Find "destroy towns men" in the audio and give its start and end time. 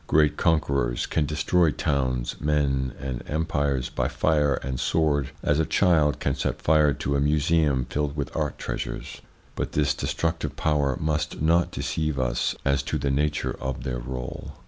1.27-2.91